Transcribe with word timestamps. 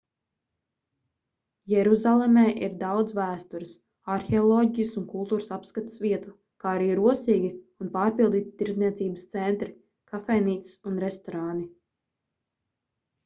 jeruzalemē 1.71 2.45
ir 2.67 2.71
daudz 2.83 3.11
vēstures 3.17 3.73
arheoloģijas 4.13 4.95
un 5.01 5.05
kultūras 5.11 5.49
apskates 5.57 5.99
vietu 6.05 6.33
kā 6.65 6.71
arī 6.77 6.87
rosīgi 7.01 7.51
un 7.85 7.91
pārpildīti 7.97 8.53
tirdzniecības 8.63 9.27
centri 9.35 9.71
kafejnīcas 10.15 10.79
un 10.93 10.97
restorāni 11.05 11.69